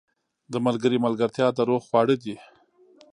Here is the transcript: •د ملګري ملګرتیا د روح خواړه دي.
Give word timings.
•د 0.51 0.53
ملګري 0.65 0.97
ملګرتیا 1.05 1.47
د 1.53 1.59
روح 1.69 1.81
خواړه 1.87 2.15
دي. 2.23 2.35